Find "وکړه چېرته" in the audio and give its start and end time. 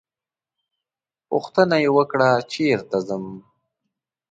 1.97-2.97